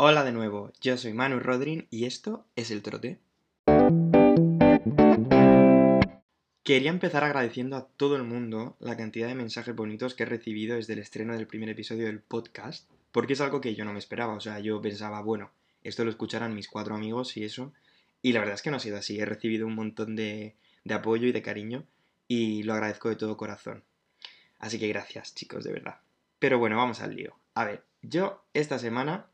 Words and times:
Hola 0.00 0.22
de 0.22 0.30
nuevo, 0.30 0.70
yo 0.80 0.96
soy 0.96 1.12
Manu 1.12 1.40
Rodrin 1.40 1.88
y 1.90 2.04
esto 2.04 2.46
es 2.54 2.70
el 2.70 2.82
trote. 2.82 3.18
Quería 6.62 6.90
empezar 6.90 7.24
agradeciendo 7.24 7.74
a 7.74 7.88
todo 7.88 8.14
el 8.14 8.22
mundo 8.22 8.76
la 8.78 8.96
cantidad 8.96 9.26
de 9.26 9.34
mensajes 9.34 9.74
bonitos 9.74 10.14
que 10.14 10.22
he 10.22 10.26
recibido 10.26 10.76
desde 10.76 10.92
el 10.92 11.00
estreno 11.00 11.34
del 11.34 11.48
primer 11.48 11.70
episodio 11.70 12.06
del 12.06 12.20
podcast, 12.20 12.88
porque 13.10 13.32
es 13.32 13.40
algo 13.40 13.60
que 13.60 13.74
yo 13.74 13.84
no 13.84 13.92
me 13.92 13.98
esperaba, 13.98 14.34
o 14.34 14.40
sea, 14.40 14.60
yo 14.60 14.80
pensaba, 14.80 15.20
bueno, 15.20 15.50
esto 15.82 16.04
lo 16.04 16.10
escucharán 16.10 16.54
mis 16.54 16.68
cuatro 16.68 16.94
amigos 16.94 17.36
y 17.36 17.42
eso, 17.42 17.72
y 18.22 18.32
la 18.32 18.38
verdad 18.38 18.54
es 18.54 18.62
que 18.62 18.70
no 18.70 18.76
ha 18.76 18.80
sido 18.80 18.98
así, 18.98 19.18
he 19.18 19.24
recibido 19.24 19.66
un 19.66 19.74
montón 19.74 20.14
de, 20.14 20.54
de 20.84 20.94
apoyo 20.94 21.26
y 21.26 21.32
de 21.32 21.42
cariño, 21.42 21.82
y 22.28 22.62
lo 22.62 22.74
agradezco 22.74 23.08
de 23.08 23.16
todo 23.16 23.36
corazón. 23.36 23.82
Así 24.60 24.78
que 24.78 24.86
gracias, 24.86 25.34
chicos, 25.34 25.64
de 25.64 25.72
verdad. 25.72 25.96
Pero 26.38 26.60
bueno, 26.60 26.76
vamos 26.76 27.00
al 27.00 27.16
lío. 27.16 27.36
A 27.54 27.64
ver, 27.64 27.82
yo 28.00 28.44
esta 28.54 28.78
semana 28.78 29.26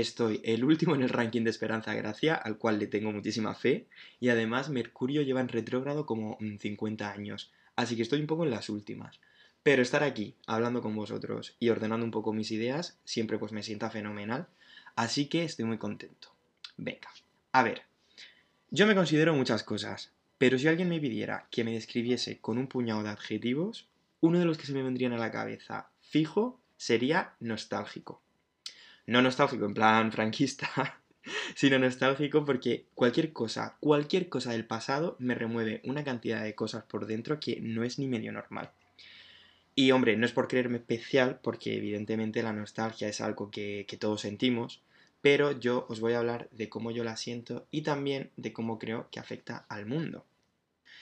estoy 0.00 0.40
el 0.44 0.64
último 0.64 0.94
en 0.94 1.02
el 1.02 1.08
ranking 1.08 1.42
de 1.42 1.50
Esperanza 1.50 1.94
Gracia, 1.94 2.34
al 2.34 2.56
cual 2.56 2.78
le 2.78 2.86
tengo 2.86 3.10
muchísima 3.10 3.54
fe, 3.54 3.88
y 4.20 4.28
además 4.28 4.70
Mercurio 4.70 5.22
lleva 5.22 5.40
en 5.40 5.48
retrógrado 5.48 6.06
como 6.06 6.38
50 6.38 7.10
años, 7.10 7.52
así 7.74 7.96
que 7.96 8.02
estoy 8.02 8.20
un 8.20 8.26
poco 8.26 8.44
en 8.44 8.50
las 8.50 8.68
últimas. 8.68 9.20
Pero 9.62 9.82
estar 9.82 10.04
aquí, 10.04 10.36
hablando 10.46 10.82
con 10.82 10.94
vosotros 10.94 11.56
y 11.58 11.68
ordenando 11.68 12.04
un 12.04 12.12
poco 12.12 12.32
mis 12.32 12.52
ideas, 12.52 12.98
siempre 13.04 13.38
pues 13.38 13.52
me 13.52 13.62
sienta 13.62 13.90
fenomenal, 13.90 14.46
así 14.94 15.26
que 15.26 15.44
estoy 15.44 15.64
muy 15.64 15.78
contento. 15.78 16.32
Venga, 16.76 17.08
a 17.52 17.62
ver, 17.64 17.82
yo 18.70 18.86
me 18.86 18.94
considero 18.94 19.34
muchas 19.34 19.64
cosas, 19.64 20.12
pero 20.38 20.58
si 20.58 20.68
alguien 20.68 20.88
me 20.88 21.00
pidiera 21.00 21.48
que 21.50 21.64
me 21.64 21.72
describiese 21.72 22.38
con 22.38 22.56
un 22.56 22.68
puñado 22.68 23.02
de 23.02 23.10
adjetivos, 23.10 23.88
uno 24.20 24.38
de 24.38 24.44
los 24.44 24.58
que 24.58 24.66
se 24.66 24.72
me 24.72 24.82
vendrían 24.82 25.12
a 25.12 25.18
la 25.18 25.32
cabeza 25.32 25.90
fijo 26.00 26.60
sería 26.76 27.34
nostálgico. 27.40 28.22
No 29.08 29.22
nostálgico 29.22 29.64
en 29.64 29.72
plan 29.72 30.12
franquista, 30.12 31.00
sino 31.54 31.78
nostálgico 31.78 32.44
porque 32.44 32.84
cualquier 32.94 33.32
cosa, 33.32 33.78
cualquier 33.80 34.28
cosa 34.28 34.52
del 34.52 34.66
pasado 34.66 35.16
me 35.18 35.34
remueve 35.34 35.80
una 35.84 36.04
cantidad 36.04 36.42
de 36.42 36.54
cosas 36.54 36.84
por 36.84 37.06
dentro 37.06 37.40
que 37.40 37.58
no 37.62 37.84
es 37.84 37.98
ni 37.98 38.06
medio 38.06 38.32
normal. 38.32 38.70
Y 39.74 39.92
hombre, 39.92 40.14
no 40.18 40.26
es 40.26 40.32
por 40.32 40.46
creerme 40.46 40.76
especial, 40.76 41.40
porque 41.42 41.74
evidentemente 41.78 42.42
la 42.42 42.52
nostalgia 42.52 43.08
es 43.08 43.22
algo 43.22 43.50
que, 43.50 43.86
todos 43.98 44.20
sentimos, 44.20 44.82
pero 45.22 45.52
yo 45.52 45.86
os 45.88 46.00
voy 46.00 46.12
a 46.12 46.18
hablar 46.18 46.50
de 46.50 46.68
cómo 46.68 46.90
yo 46.90 47.02
la 47.02 47.16
siento 47.16 47.66
y 47.70 47.80
también 47.80 48.30
de 48.36 48.52
cómo 48.52 48.78
creo 48.78 49.08
que 49.10 49.20
afecta 49.20 49.64
al 49.70 49.86
mundo. 49.86 50.26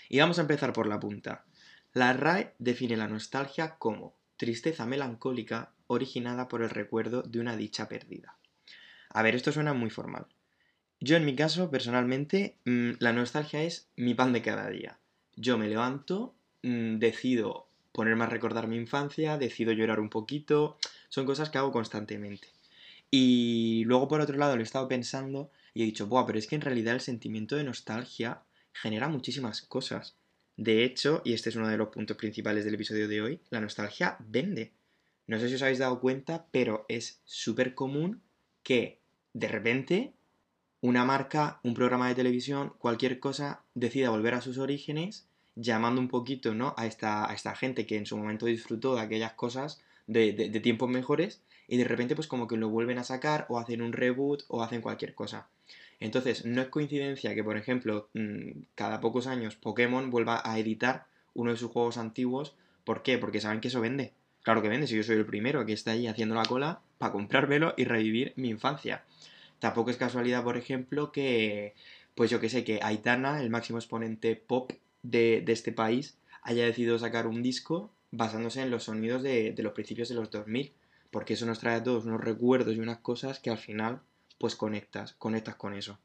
Y 0.08 0.20
vamos 0.20 0.38
a 0.38 0.42
empezar 0.42 0.72
por 0.72 0.86
la 0.86 1.00
punta. 1.00 1.44
La 1.92 2.12
RAE 2.12 2.52
define 2.60 2.96
la 2.96 3.08
nostalgia 3.08 3.74
como 3.80 4.14
tristeza 4.36 4.86
melancólica 4.86 5.72
originada 5.86 6.48
por 6.48 6.62
el 6.62 6.70
recuerdo 6.70 7.22
de 7.22 7.40
una 7.40 7.56
dicha 7.56 7.88
perdida. 7.88 8.36
A 9.10 9.22
ver, 9.22 9.34
esto 9.34 9.52
suena 9.52 9.72
muy 9.72 9.90
formal. 9.90 10.26
Yo 11.00 11.16
en 11.16 11.24
mi 11.24 11.36
caso, 11.36 11.70
personalmente, 11.70 12.56
mm, 12.64 12.92
la 12.98 13.12
nostalgia 13.12 13.62
es 13.62 13.88
mi 13.96 14.14
pan 14.14 14.32
de 14.32 14.42
cada 14.42 14.68
día. 14.70 14.98
Yo 15.36 15.58
me 15.58 15.68
levanto, 15.68 16.34
mm, 16.62 16.98
decido 16.98 17.68
ponerme 17.92 18.24
a 18.24 18.28
recordar 18.28 18.66
mi 18.66 18.76
infancia, 18.76 19.38
decido 19.38 19.72
llorar 19.72 20.00
un 20.00 20.10
poquito, 20.10 20.78
son 21.08 21.26
cosas 21.26 21.50
que 21.50 21.58
hago 21.58 21.72
constantemente. 21.72 22.48
Y 23.10 23.84
luego 23.86 24.08
por 24.08 24.20
otro 24.20 24.36
lado 24.36 24.56
lo 24.56 24.62
he 24.62 24.64
estado 24.64 24.88
pensando 24.88 25.50
y 25.72 25.82
he 25.82 25.86
dicho, 25.86 26.06
Buah, 26.06 26.26
pero 26.26 26.38
es 26.38 26.46
que 26.46 26.56
en 26.56 26.60
realidad 26.60 26.94
el 26.94 27.00
sentimiento 27.00 27.56
de 27.56 27.64
nostalgia 27.64 28.42
genera 28.72 29.08
muchísimas 29.08 29.62
cosas. 29.62 30.16
De 30.56 30.84
hecho, 30.84 31.22
y 31.24 31.34
este 31.34 31.50
es 31.50 31.56
uno 31.56 31.68
de 31.68 31.76
los 31.76 31.88
puntos 31.88 32.16
principales 32.16 32.64
del 32.64 32.74
episodio 32.74 33.08
de 33.08 33.22
hoy, 33.22 33.40
la 33.50 33.60
nostalgia 33.60 34.16
vende. 34.20 34.72
No 35.26 35.38
sé 35.38 35.48
si 35.48 35.54
os 35.54 35.62
habéis 35.62 35.78
dado 35.78 36.00
cuenta, 36.00 36.46
pero 36.50 36.84
es 36.88 37.20
súper 37.24 37.74
común 37.74 38.22
que 38.62 39.00
de 39.32 39.48
repente 39.48 40.12
una 40.80 41.04
marca, 41.04 41.60
un 41.62 41.74
programa 41.74 42.08
de 42.08 42.14
televisión, 42.14 42.74
cualquier 42.78 43.18
cosa, 43.18 43.64
decida 43.74 44.10
volver 44.10 44.34
a 44.34 44.40
sus 44.40 44.58
orígenes, 44.58 45.26
llamando 45.56 46.00
un 46.00 46.08
poquito 46.08 46.54
¿no? 46.54 46.74
a, 46.76 46.86
esta, 46.86 47.28
a 47.28 47.34
esta 47.34 47.56
gente 47.56 47.86
que 47.86 47.96
en 47.96 48.06
su 48.06 48.16
momento 48.16 48.46
disfrutó 48.46 48.94
de 48.94 49.00
aquellas 49.00 49.32
cosas 49.32 49.82
de, 50.06 50.32
de 50.32 50.60
tiempos 50.60 50.88
mejores, 50.88 51.42
y 51.66 51.76
de 51.78 51.84
repente 51.84 52.14
pues 52.14 52.28
como 52.28 52.46
que 52.46 52.56
lo 52.56 52.68
vuelven 52.68 52.98
a 52.98 53.04
sacar 53.04 53.46
o 53.48 53.58
hacen 53.58 53.82
un 53.82 53.92
reboot 53.92 54.44
o 54.48 54.62
hacen 54.62 54.80
cualquier 54.80 55.14
cosa. 55.14 55.48
Entonces, 55.98 56.44
no 56.44 56.60
es 56.60 56.68
coincidencia 56.68 57.34
que, 57.34 57.44
por 57.44 57.56
ejemplo, 57.56 58.08
mm, 58.14 58.64
cada 58.74 59.00
pocos 59.00 59.26
años 59.26 59.56
Pokémon 59.56 60.10
vuelva 60.10 60.42
a 60.44 60.58
editar 60.58 61.06
uno 61.34 61.52
de 61.52 61.56
sus 61.56 61.70
juegos 61.70 61.96
antiguos. 61.96 62.54
¿Por 62.84 63.02
qué? 63.02 63.18
Porque 63.18 63.40
saben 63.40 63.60
que 63.60 63.68
eso 63.68 63.80
vende. 63.80 64.12
Claro 64.46 64.62
que 64.62 64.68
vende, 64.68 64.86
si 64.86 64.94
yo 64.94 65.02
soy 65.02 65.16
el 65.16 65.26
primero 65.26 65.66
que 65.66 65.72
está 65.72 65.90
ahí 65.90 66.06
haciendo 66.06 66.36
la 66.36 66.44
cola 66.44 66.78
para 66.98 67.10
comprármelo 67.10 67.74
y 67.76 67.82
revivir 67.82 68.32
mi 68.36 68.48
infancia. 68.48 69.02
Tampoco 69.58 69.90
es 69.90 69.96
casualidad, 69.96 70.44
por 70.44 70.56
ejemplo, 70.56 71.10
que, 71.10 71.74
pues 72.14 72.30
yo 72.30 72.38
que 72.38 72.48
sé, 72.48 72.62
que 72.62 72.78
Aitana, 72.80 73.42
el 73.42 73.50
máximo 73.50 73.80
exponente 73.80 74.36
pop 74.36 74.70
de, 75.02 75.42
este 75.48 75.72
país, 75.72 76.16
haya 76.42 76.64
decidido 76.64 76.96
sacar 76.96 77.26
un 77.26 77.42
disco 77.42 77.90
basándose 78.12 78.62
en 78.62 78.70
los 78.70 78.84
sonidos 78.84 79.24
de, 79.24 79.52
los 79.58 79.72
principios 79.72 80.10
de 80.10 80.14
los 80.14 80.30
2000. 80.30 80.72
Porque 81.10 81.34
eso 81.34 81.44
nos 81.44 81.58
trae 81.58 81.74
a 81.74 81.82
todos 81.82 82.04
unos 82.04 82.20
recuerdos 82.20 82.76
y 82.76 82.78
unas 82.78 82.98
cosas 82.98 83.40
que 83.40 83.50
al 83.50 83.58
final 83.58 84.00
pues 84.38 84.54
conectas, 84.54 85.14
conectas 85.14 85.56
con 85.56 85.74
eso. 85.74 85.98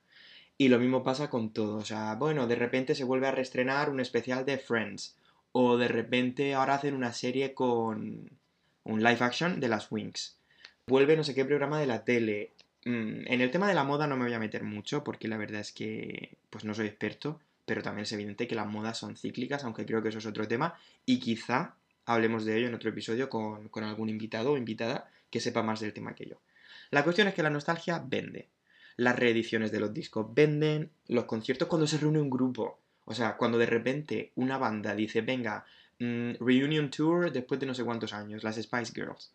Y 0.58 0.70
lo 0.70 0.80
mismo 0.80 1.04
pasa 1.04 1.30
con 1.30 1.54
todo, 1.54 1.78
o 1.78 1.86
sea, 1.86 2.16
bueno, 2.16 2.48
de 2.48 2.56
repente 2.56 2.96
se 2.96 3.04
vuelve 3.04 3.28
a 3.28 3.32
reestrenar 3.32 3.92
un 3.92 4.00
especial 4.00 4.46
de 4.46 4.58
Friends, 4.58 5.16
o 5.52 5.78
de 5.78 5.88
repente 5.88 6.54
ahora 6.54 6.76
hacen 6.76 6.94
una 6.94 7.14
serie 7.14 7.54
con 7.54 8.30
un 8.84 9.04
live 9.04 9.20
action 9.22 9.60
de 9.60 9.68
las 9.68 9.92
Wings. 9.92 10.38
Vuelve 10.88 11.16
no 11.16 11.24
sé 11.24 11.36
qué 11.36 11.46
programa 11.46 11.80
de 11.80 11.88
la 11.88 12.04
tele. 12.04 12.52
Mm, 12.86 13.28
en 13.28 13.42
el 13.42 13.52
tema 13.52 13.68
de 13.68 13.74
la 13.74 13.84
moda 13.84 14.08
no 14.08 14.18
me 14.18 14.26
voy 14.26 14.34
a 14.34 14.40
meter 14.40 14.64
mucho, 14.64 15.04
porque 15.04 15.28
la 15.28 15.38
verdad 15.38 15.62
es 15.62 15.72
que 15.72 16.38
pues 16.50 16.66
no 16.66 16.74
soy 16.74 16.88
experto, 16.88 17.40
pero 17.66 17.84
también 17.84 18.04
es 18.04 18.12
evidente 18.12 18.48
que 18.48 18.56
las 18.56 18.68
modas 18.68 18.98
son 18.98 19.16
cíclicas, 19.16 19.64
aunque 19.64 19.86
creo 19.86 20.02
que 20.02 20.10
eso 20.10 20.18
es 20.18 20.26
otro 20.26 20.48
tema, 20.48 20.76
y 21.06 21.20
quizá 21.20 21.76
hablemos 22.06 22.46
de 22.46 22.58
ello 22.58 22.68
en 22.68 22.74
otro 22.74 22.90
episodio 22.90 23.30
con, 23.30 23.70
con 23.70 23.84
algún 23.84 24.10
invitado 24.10 24.52
o 24.52 24.58
invitada 24.58 25.10
que 25.30 25.40
sepa 25.40 25.64
más 25.64 25.80
del 25.80 25.94
tema 25.94 26.16
que 26.16 26.26
yo. 26.26 26.42
La 26.90 27.04
cuestión 27.04 27.28
es 27.28 27.34
que 27.34 27.44
la 27.44 27.50
nostalgia 27.50 28.04
vende. 28.06 28.50
Las 28.98 29.18
reediciones 29.18 29.72
de 29.72 29.80
los 29.80 29.94
discos 29.94 30.28
venden, 30.34 30.92
los 31.08 31.24
conciertos 31.26 31.68
cuando 31.68 31.88
se 31.88 31.98
reúne 31.98 32.20
un 32.20 32.30
grupo. 32.30 32.81
O 33.06 33.14
sea, 33.14 33.38
cuando 33.38 33.58
de 33.58 33.66
repente 33.66 34.32
una 34.36 34.58
banda 34.58 34.96
dice, 34.96 35.22
venga, 35.22 35.66
mm, 36.00 36.34
reunion 36.40 36.90
tour 36.90 37.32
después 37.32 37.60
de 37.60 37.66
no 37.66 37.74
sé 37.74 37.84
cuántos 37.84 38.14
años, 38.14 38.44
las 38.44 38.56
Spice 38.56 38.94
Girls. 38.94 39.34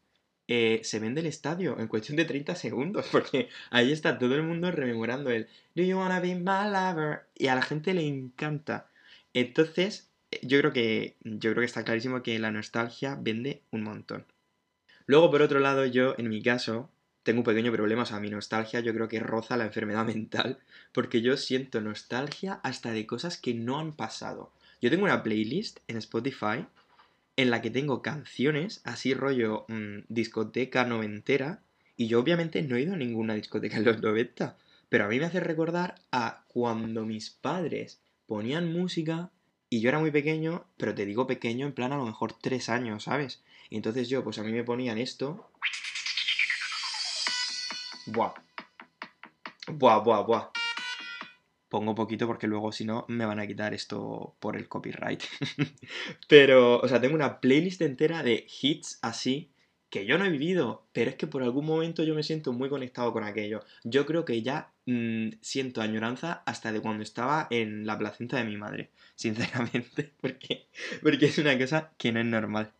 Eh, 0.49 0.81
se 0.84 1.00
vende 1.00 1.21
el 1.21 1.27
estadio 1.27 1.78
en 1.81 1.88
cuestión 1.88 2.16
de 2.16 2.25
30 2.25 2.54
segundos, 2.54 3.06
porque 3.12 3.49
ahí 3.71 3.93
está 3.93 4.19
todo 4.19 4.34
el 4.34 4.43
mundo 4.43 4.71
rememorando 4.71 5.31
el 5.31 5.49
Do 5.75 5.82
you 5.82 5.97
wanna 5.99 6.21
be 6.21 6.34
my 6.34 6.71
lover? 6.71 7.22
Y 7.34 7.49
a 7.49 7.54
la 7.54 7.62
gente 7.62 7.94
le 7.94 8.06
encanta. 8.06 8.88
Entonces, 9.34 10.10
eh, 10.31 10.41
yo 10.43 10.59
creo 10.60 10.72
que, 10.72 11.16
yo 11.22 11.50
creo 11.50 11.62
que 11.62 11.66
está 11.66 11.84
clarísimo 11.84 12.22
que 12.22 12.38
la 12.38 12.53
nostalgia 12.53 13.19
vende 13.21 13.62
un 13.71 13.83
montón. 13.83 14.25
Luego, 15.06 15.31
por 15.31 15.43
otro 15.43 15.60
lado, 15.60 15.87
yo, 15.87 16.15
en 16.19 16.28
mi 16.28 16.43
caso, 16.43 16.91
tengo 17.26 17.41
un 17.41 17.44
pequeño 17.44 17.72
problema, 17.72 18.04
o 18.04 18.06
sea, 18.06 18.20
mi 18.20 18.31
nostalgia 18.31 18.78
yo 18.78 18.94
creo 18.94 19.09
que 19.09 19.19
roza 19.19 19.56
la 19.56 19.64
enfermedad 19.64 20.06
mental, 20.14 20.60
porque 20.92 21.22
yo 21.22 21.37
siento 21.37 21.81
nostalgia 21.81 22.60
hasta 22.62 22.92
de 22.92 23.04
cosas 23.04 23.37
que 23.37 23.53
no 23.53 23.81
han 23.81 23.97
pasado. 23.97 24.53
Yo 24.81 24.91
tengo 24.91 25.04
una 25.04 25.25
playlist 25.25 25.81
en 25.88 25.97
Spotify 25.97 26.66
en 27.34 27.50
la 27.50 27.62
que 27.62 27.70
tengo 27.70 28.00
canciones, 28.00 28.81
así 28.84 29.12
rollo 29.12 29.66
mm, 29.66 30.04
discoteca 30.09 30.84
noventera, 30.84 31.62
y 31.97 32.06
yo 32.06 32.20
obviamente 32.20 32.62
no 32.62 32.76
he 32.76 32.82
ido 32.82 32.94
a 32.94 32.97
ninguna 32.97 33.34
discoteca 33.34 33.76
en 33.76 33.84
los 33.84 34.00
90, 34.00 34.56
pero 34.88 35.06
a 35.06 35.09
mí 35.09 35.19
me 35.19 35.26
hace 35.26 35.41
recordar 35.41 35.97
a 36.12 36.44
cuando 36.47 37.04
mis 37.04 37.31
padres 37.31 38.00
ponían 38.28 38.72
música 38.72 39.32
y 39.69 39.81
yo 39.81 39.88
era 39.88 39.98
muy 39.98 40.12
pequeño, 40.12 40.65
pero 40.76 40.94
te 40.94 41.04
digo 41.04 41.26
pequeño 41.26 41.66
en 41.66 41.72
plan 41.72 41.92
a 41.92 41.97
lo 41.97 42.06
mejor 42.06 42.34
tres 42.34 42.68
años, 42.68 43.04
¿sabes? 43.04 43.42
Y 43.68 43.77
entonces 43.77 44.09
yo, 44.09 44.22
pues 44.22 44.39
a 44.39 44.45
mí 44.45 44.53
me 44.53 44.62
ponían 44.62 44.98
esto 44.98 45.50
Buah. 48.06 48.34
Buah, 49.66 49.98
buah, 49.98 50.22
buah. 50.22 50.50
Pongo 51.68 51.94
poquito 51.94 52.26
porque 52.28 52.47
luego 52.47 52.70
si 52.70 52.84
no 52.84 53.04
me 53.08 53.26
van 53.26 53.41
a 53.41 53.47
quitar 53.47 53.74
esto 53.74 54.36
por 54.38 54.56
el 54.56 54.68
copyright. 54.68 55.22
pero, 56.28 56.78
o 56.78 56.88
sea, 56.88 57.00
tengo 57.00 57.16
una 57.16 57.41
playlist 57.41 57.82
entera 57.82 58.22
de 58.22 58.47
hits 58.60 59.00
así 59.03 59.50
que 59.91 60.06
yo 60.06 60.18
no 60.18 60.24
he 60.24 60.30
vivido, 60.30 60.86
pero 60.92 61.10
es 61.10 61.16
que 61.16 61.26
por 61.26 61.42
algún 61.42 61.66
momento 61.66 62.04
yo 62.04 62.14
me 62.14 62.22
siento 62.22 62.53
muy 62.53 62.68
conectado 62.68 63.12
con 63.12 63.24
aquello. 63.24 63.64
Yo 63.82 64.06
creo 64.06 64.24
que 64.24 64.42
ya 64.42 64.72
mm, 64.86 65.30
siento 65.41 65.80
añoranza 65.80 66.42
hasta 66.47 66.72
de 66.72 66.80
cuando 66.80 67.02
estaba 67.02 67.47
en 67.50 67.86
la 67.86 67.98
placenta 67.98 68.36
de 68.36 68.44
mi 68.44 68.56
madre, 68.56 68.91
sinceramente, 69.16 70.12
porque, 70.20 70.66
porque 71.02 71.26
es 71.26 71.38
una 71.38 71.59
cosa 71.59 71.92
que 71.98 72.12
no 72.12 72.20
es 72.20 72.26
normal. 72.26 72.72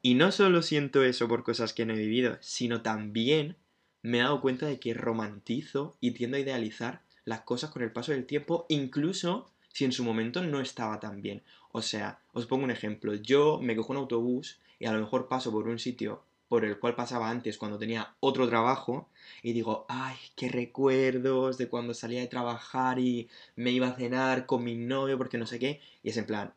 Y 0.00 0.14
no 0.14 0.32
solo 0.32 0.62
siento 0.62 1.04
eso 1.04 1.28
por 1.28 1.44
cosas 1.44 1.72
que 1.74 1.86
no 1.86 1.94
he 1.94 1.98
vivido, 1.98 2.38
sino 2.40 2.82
también 2.82 3.56
me 4.02 4.18
he 4.18 4.22
dado 4.22 4.40
cuenta 4.40 4.66
de 4.66 4.78
que 4.78 4.94
romantizo 4.94 5.96
y 6.00 6.12
tiendo 6.12 6.36
a 6.36 6.40
idealizar 6.40 7.02
las 7.24 7.42
cosas 7.42 7.70
con 7.70 7.82
el 7.82 7.92
paso 7.92 8.12
del 8.12 8.26
tiempo, 8.26 8.66
incluso 8.68 9.50
si 9.72 9.84
en 9.84 9.92
su 9.92 10.04
momento 10.04 10.42
no 10.42 10.60
estaba 10.60 11.00
tan 11.00 11.22
bien. 11.22 11.42
O 11.70 11.82
sea, 11.82 12.20
os 12.32 12.46
pongo 12.46 12.64
un 12.64 12.70
ejemplo. 12.70 13.14
Yo 13.14 13.58
me 13.62 13.76
cojo 13.76 13.92
un 13.92 13.98
autobús 13.98 14.58
y 14.78 14.86
a 14.86 14.92
lo 14.92 15.00
mejor 15.00 15.28
paso 15.28 15.50
por 15.50 15.68
un 15.68 15.78
sitio 15.78 16.22
por 16.48 16.66
el 16.66 16.78
cual 16.78 16.94
pasaba 16.94 17.30
antes 17.30 17.56
cuando 17.56 17.78
tenía 17.78 18.14
otro 18.20 18.46
trabajo 18.46 19.08
y 19.42 19.54
digo, 19.54 19.86
ay, 19.88 20.16
qué 20.36 20.50
recuerdos 20.50 21.56
de 21.56 21.68
cuando 21.68 21.94
salía 21.94 22.20
de 22.20 22.26
trabajar 22.26 22.98
y 22.98 23.30
me 23.56 23.70
iba 23.70 23.88
a 23.88 23.96
cenar 23.96 24.44
con 24.44 24.62
mi 24.62 24.74
novio 24.76 25.16
porque 25.16 25.38
no 25.38 25.46
sé 25.46 25.58
qué. 25.58 25.80
Y 26.02 26.10
es 26.10 26.16
en 26.18 26.26
plan, 26.26 26.52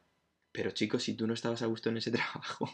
pero 0.51 0.71
chicos, 0.71 1.03
si 1.03 1.13
tú 1.13 1.27
no 1.27 1.33
estabas 1.33 1.61
a 1.61 1.67
gusto 1.67 1.89
en 1.89 1.97
ese 1.97 2.11
trabajo. 2.11 2.69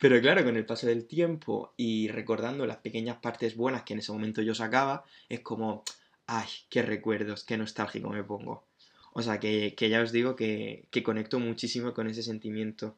Pero 0.00 0.18
claro, 0.22 0.42
con 0.44 0.56
el 0.56 0.64
paso 0.64 0.86
del 0.86 1.06
tiempo 1.06 1.74
y 1.76 2.08
recordando 2.08 2.66
las 2.66 2.78
pequeñas 2.78 3.18
partes 3.18 3.54
buenas 3.54 3.82
que 3.82 3.92
en 3.92 3.98
ese 3.98 4.12
momento 4.12 4.40
yo 4.40 4.54
sacaba, 4.54 5.04
es 5.28 5.40
como, 5.40 5.84
ay, 6.26 6.48
qué 6.70 6.80
recuerdos, 6.80 7.44
qué 7.44 7.58
nostálgico 7.58 8.08
me 8.08 8.24
pongo. 8.24 8.64
O 9.12 9.20
sea, 9.20 9.38
que, 9.38 9.74
ya 9.78 10.00
os 10.00 10.10
digo 10.10 10.36
que, 10.36 10.86
que 10.90 11.02
conecto 11.02 11.38
muchísimo 11.38 11.92
con 11.92 12.08
ese 12.08 12.22
sentimiento. 12.22 12.96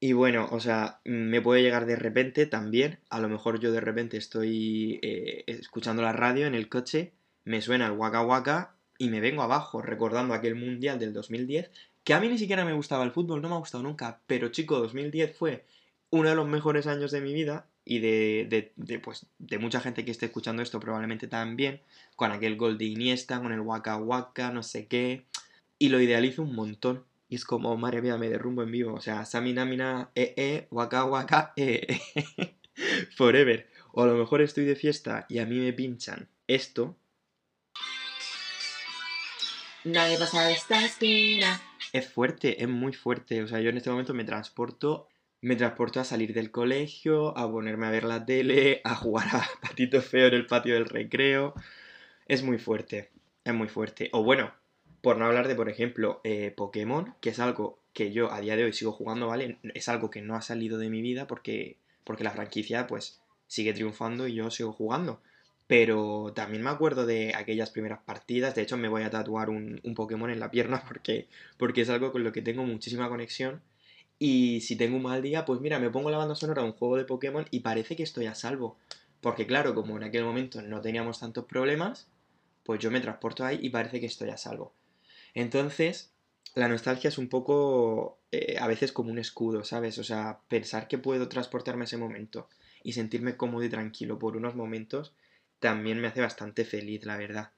Y 0.00 0.12
bueno, 0.12 0.48
o 0.52 0.60
sea, 0.60 1.00
me 1.04 1.40
puede 1.40 1.62
llegar 1.62 1.86
de 1.86 1.96
repente 1.96 2.44
también. 2.44 2.98
A 3.08 3.20
lo 3.20 3.30
mejor 3.30 3.58
yo 3.58 3.72
de 3.72 3.80
repente 3.80 4.18
estoy 4.18 5.00
eh, 5.02 5.44
escuchando 5.46 6.02
la 6.02 6.12
radio 6.12 6.46
en 6.46 6.54
el 6.54 6.68
coche, 6.68 7.12
me 7.44 7.62
suena 7.62 7.86
el 7.86 7.92
Waka 7.92 8.20
Waka 8.20 8.74
y 8.98 9.08
me 9.08 9.20
vengo 9.20 9.40
abajo 9.40 9.80
recordando 9.80 10.34
aquel 10.34 10.56
mundial 10.56 10.98
del 10.98 11.14
2010, 11.14 11.70
que 12.04 12.12
a 12.12 12.20
mí 12.20 12.28
ni 12.28 12.36
siquiera 12.36 12.66
me 12.66 12.74
gustaba 12.74 13.04
el 13.04 13.12
fútbol, 13.12 13.40
no 13.40 13.48
me 13.48 13.54
ha 13.54 13.58
gustado 13.58 13.82
nunca, 13.82 14.20
pero 14.26 14.50
chico, 14.50 14.78
2010 14.78 15.34
fue 15.34 15.64
uno 16.10 16.28
de 16.28 16.34
los 16.34 16.48
mejores 16.48 16.86
años 16.86 17.10
de 17.10 17.20
mi 17.20 17.34
vida 17.34 17.66
y 17.84 18.00
de, 18.00 18.72
de, 18.76 18.98
pues, 18.98 19.26
de 19.38 19.58
mucha 19.58 19.80
gente 19.80 20.04
que 20.04 20.10
esté 20.10 20.26
escuchando 20.26 20.62
esto 20.62 20.80
probablemente 20.80 21.26
también, 21.26 21.80
con 22.16 22.32
aquel 22.32 22.56
gol 22.56 22.76
de 22.76 22.84
Iniesta, 22.84 23.40
con 23.40 23.52
el 23.52 23.60
Waka 23.60 23.96
Waka, 23.96 24.50
no 24.50 24.62
sé 24.62 24.86
qué, 24.86 25.24
y 25.78 25.88
lo 25.88 26.00
idealizo 26.00 26.42
un 26.42 26.54
montón. 26.54 27.04
Y 27.30 27.36
es 27.36 27.44
como, 27.44 27.76
madre 27.76 28.02
mía, 28.02 28.16
me 28.16 28.28
derrumbo 28.28 28.62
en 28.62 28.70
vivo. 28.70 28.94
O 28.94 29.00
sea, 29.00 29.24
Samina 29.24 29.64
Mina, 29.64 30.10
eh, 30.14 30.34
eh, 30.36 30.66
waka 30.70 31.04
waka, 31.04 31.52
eh, 31.56 32.00
eh. 32.14 32.54
Forever. 33.16 33.68
O 33.92 34.02
a 34.02 34.06
lo 34.06 34.14
mejor 34.14 34.40
estoy 34.40 34.64
de 34.64 34.76
fiesta 34.76 35.26
y 35.28 35.38
a 35.38 35.46
mí 35.46 35.58
me 35.58 35.72
pinchan 35.72 36.28
esto. 36.46 36.96
Nadie 39.84 40.18
pasa 40.18 40.50
esta 40.50 40.84
esquina. 40.84 41.60
Es 41.92 42.08
fuerte, 42.08 42.62
es 42.62 42.68
muy 42.68 42.92
fuerte. 42.92 43.42
O 43.42 43.48
sea, 43.48 43.60
yo 43.60 43.70
en 43.70 43.78
este 43.78 43.90
momento 43.90 44.14
me 44.14 44.24
transporto. 44.24 45.08
Me 45.40 45.56
transporto 45.56 46.00
a 46.00 46.04
salir 46.04 46.34
del 46.34 46.50
colegio, 46.50 47.36
a 47.38 47.50
ponerme 47.50 47.86
a 47.86 47.90
ver 47.90 48.04
la 48.04 48.24
tele, 48.24 48.80
a 48.84 48.94
jugar 48.94 49.28
a 49.32 49.48
patito 49.60 50.02
feo 50.02 50.26
en 50.28 50.34
el 50.34 50.46
patio 50.46 50.74
del 50.74 50.86
recreo. 50.86 51.54
Es 52.26 52.42
muy 52.42 52.58
fuerte, 52.58 53.10
es 53.44 53.54
muy 53.54 53.68
fuerte. 53.68 54.10
O 54.12 54.22
bueno, 54.24 54.52
por 55.00 55.16
no 55.16 55.26
hablar 55.26 55.48
de, 55.48 55.54
por 55.54 55.68
ejemplo, 55.68 56.20
eh, 56.24 56.52
Pokémon, 56.56 57.14
que 57.20 57.30
es 57.30 57.38
algo 57.38 57.78
que 57.92 58.12
yo 58.12 58.32
a 58.32 58.40
día 58.40 58.56
de 58.56 58.64
hoy 58.64 58.72
sigo 58.72 58.92
jugando, 58.92 59.28
¿vale? 59.28 59.58
Es 59.74 59.88
algo 59.88 60.10
que 60.10 60.22
no 60.22 60.36
ha 60.36 60.42
salido 60.42 60.78
de 60.78 60.90
mi 60.90 61.02
vida 61.02 61.26
porque, 61.26 61.76
porque 62.04 62.24
la 62.24 62.30
franquicia, 62.32 62.86
pues, 62.86 63.20
sigue 63.46 63.72
triunfando 63.72 64.28
y 64.28 64.34
yo 64.34 64.50
sigo 64.50 64.72
jugando. 64.72 65.20
Pero 65.66 66.32
también 66.34 66.62
me 66.62 66.70
acuerdo 66.70 67.06
de 67.06 67.34
aquellas 67.34 67.70
primeras 67.70 68.00
partidas. 68.00 68.54
De 68.54 68.62
hecho, 68.62 68.76
me 68.76 68.88
voy 68.88 69.02
a 69.02 69.10
tatuar 69.10 69.50
un, 69.50 69.80
Pokémon 69.94 70.30
en 70.30 70.40
la 70.40 70.50
pierna 70.50 70.82
porque, 70.88 71.28
porque 71.56 71.82
es 71.82 71.90
algo 71.90 72.12
con 72.12 72.24
lo 72.24 72.32
que 72.32 72.42
tengo 72.42 72.64
muchísima 72.64 73.08
conexión. 73.08 73.60
Y 74.18 74.60
si 74.62 74.76
tengo 74.76 74.96
un 74.96 75.02
mal 75.02 75.22
día, 75.22 75.44
pues 75.44 75.60
mira, 75.60 75.78
me 75.78 75.90
pongo 75.90 76.10
la 76.10 76.18
banda 76.18 76.34
sonora 76.34 76.62
de 76.62 76.68
un 76.68 76.74
juego 76.74 76.96
de 76.96 77.04
Pokémon 77.04 77.46
y 77.50 77.60
parece 77.60 77.96
que 77.96 78.02
estoy 78.02 78.26
a 78.26 78.34
salvo. 78.34 78.76
Porque 79.20 79.46
claro, 79.46 79.74
como 79.74 79.96
en 79.96 80.04
aquel 80.04 80.24
momento 80.24 80.62
no 80.62 80.80
teníamos 80.80 81.20
tantos 81.20 81.44
problemas, 81.44 82.08
pues 82.64 82.80
yo 82.80 82.90
me 82.90 83.00
transporto 83.00 83.44
ahí 83.44 83.58
y 83.62 83.70
parece 83.70 84.00
que 84.00 84.06
estoy 84.06 84.30
a 84.30 84.36
salvo. 84.36 84.72
Entonces, 85.34 86.12
la 86.54 86.68
nostalgia 86.68 87.08
es 87.08 87.18
un 87.18 87.28
poco 87.28 88.18
eh, 88.32 88.56
a 88.60 88.66
veces 88.66 88.92
como 88.92 89.10
un 89.10 89.18
escudo, 89.18 89.64
¿sabes? 89.64 89.98
O 89.98 90.04
sea, 90.04 90.40
pensar 90.48 90.88
que 90.88 90.98
puedo 90.98 91.28
transportarme 91.28 91.82
a 91.82 91.84
ese 91.84 91.96
momento 91.96 92.48
y 92.82 92.92
sentirme 92.92 93.36
cómodo 93.36 93.64
y 93.64 93.68
tranquilo 93.68 94.18
por 94.18 94.36
unos 94.36 94.54
momentos 94.54 95.14
también 95.60 96.00
me 96.00 96.08
hace 96.08 96.20
bastante 96.20 96.64
feliz, 96.64 97.04
la 97.04 97.16
verdad. 97.16 97.52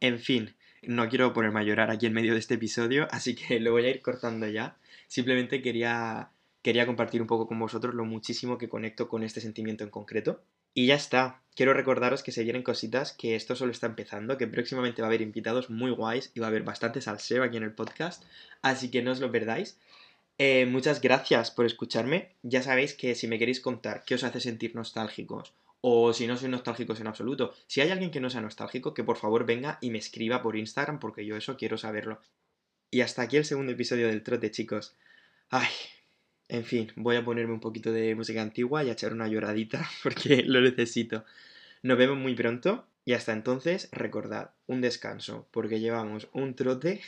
En 0.00 0.18
fin, 0.18 0.54
no 0.82 1.08
quiero 1.08 1.32
ponerme 1.32 1.60
a 1.60 1.64
llorar 1.64 1.90
aquí 1.90 2.06
en 2.06 2.12
medio 2.12 2.32
de 2.32 2.38
este 2.38 2.54
episodio, 2.54 3.08
así 3.10 3.34
que 3.34 3.60
lo 3.60 3.72
voy 3.72 3.86
a 3.86 3.90
ir 3.90 4.02
cortando 4.02 4.46
ya. 4.46 4.76
Simplemente 5.06 5.62
quería, 5.62 6.30
quería 6.62 6.86
compartir 6.86 7.20
un 7.20 7.26
poco 7.26 7.46
con 7.46 7.58
vosotros 7.58 7.94
lo 7.94 8.04
muchísimo 8.04 8.58
que 8.58 8.68
conecto 8.68 9.08
con 9.08 9.22
este 9.22 9.40
sentimiento 9.40 9.84
en 9.84 9.90
concreto. 9.90 10.42
Y 10.74 10.86
ya 10.86 10.94
está. 10.94 11.42
Quiero 11.56 11.74
recordaros 11.74 12.22
que 12.22 12.30
se 12.30 12.44
vienen 12.44 12.62
cositas, 12.62 13.12
que 13.12 13.34
esto 13.34 13.56
solo 13.56 13.72
está 13.72 13.86
empezando, 13.86 14.38
que 14.38 14.46
próximamente 14.46 15.02
va 15.02 15.08
a 15.08 15.10
haber 15.10 15.22
invitados 15.22 15.70
muy 15.70 15.90
guays 15.90 16.30
y 16.34 16.40
va 16.40 16.46
a 16.46 16.50
haber 16.50 16.62
bastante 16.62 17.00
salseo 17.00 17.42
aquí 17.42 17.56
en 17.56 17.64
el 17.64 17.72
podcast, 17.72 18.22
así 18.62 18.90
que 18.90 19.02
no 19.02 19.10
os 19.10 19.20
lo 19.20 19.32
perdáis. 19.32 19.78
Eh, 20.36 20.66
muchas 20.66 21.00
gracias 21.00 21.50
por 21.50 21.66
escucharme. 21.66 22.36
Ya 22.42 22.62
sabéis 22.62 22.94
que 22.94 23.16
si 23.16 23.26
me 23.26 23.40
queréis 23.40 23.60
contar 23.60 24.04
qué 24.06 24.14
os 24.14 24.22
hace 24.22 24.40
sentir 24.40 24.76
nostálgicos 24.76 25.52
o 25.80 26.12
si 26.12 26.26
no 26.26 26.36
sois 26.36 26.50
nostálgicos 26.50 27.00
en 27.00 27.06
absoluto, 27.06 27.54
si 27.66 27.80
hay 27.80 27.90
alguien 27.90 28.10
que 28.10 28.20
no 28.20 28.30
sea 28.30 28.40
nostálgico, 28.40 28.94
que 28.94 29.04
por 29.04 29.16
favor 29.16 29.46
venga 29.46 29.78
y 29.80 29.90
me 29.90 29.98
escriba 29.98 30.42
por 30.42 30.56
Instagram 30.56 30.98
porque 30.98 31.24
yo 31.24 31.36
eso 31.36 31.56
quiero 31.56 31.78
saberlo. 31.78 32.20
Y 32.90 33.02
hasta 33.02 33.22
aquí 33.22 33.36
el 33.36 33.44
segundo 33.44 33.72
episodio 33.72 34.08
del 34.08 34.22
trote, 34.22 34.50
chicos. 34.50 34.96
Ay, 35.50 35.68
en 36.48 36.64
fin, 36.64 36.92
voy 36.96 37.16
a 37.16 37.24
ponerme 37.24 37.52
un 37.52 37.60
poquito 37.60 37.92
de 37.92 38.14
música 38.14 38.42
antigua 38.42 38.82
y 38.82 38.88
a 38.88 38.92
echar 38.92 39.12
una 39.12 39.28
lloradita 39.28 39.88
porque 40.02 40.42
lo 40.42 40.60
necesito. 40.60 41.24
Nos 41.82 41.98
vemos 41.98 42.18
muy 42.18 42.34
pronto 42.34 42.86
y 43.04 43.12
hasta 43.12 43.32
entonces 43.32 43.88
recordad 43.92 44.50
un 44.66 44.80
descanso 44.80 45.46
porque 45.50 45.80
llevamos 45.80 46.28
un 46.32 46.54
trote. 46.54 47.02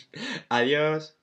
Adiós. 0.48 1.16